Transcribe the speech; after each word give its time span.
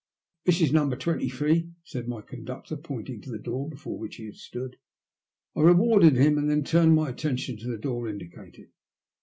▲ 0.00 0.02
GBUESOME 0.02 0.46
TALE. 0.46 0.52
63" 0.52 0.66
This 0.66 0.66
is 0.66 0.72
number 0.72 0.96
23," 0.96 1.72
said 1.84 2.08
my 2.08 2.20
conductor, 2.22 2.76
pointing 2.78 3.20
to 3.20 3.30
the 3.30 3.38
door 3.38 3.68
before 3.68 3.98
which 3.98 4.16
he 4.16 4.32
stood. 4.32 4.78
I 5.54 5.60
rewarded 5.60 6.16
him, 6.16 6.38
and 6.38 6.48
then 6.48 6.64
turned 6.64 6.94
my 6.94 7.10
attention 7.10 7.58
to 7.58 7.68
the 7.68 7.76
door 7.76 8.08
indicated. 8.08 8.70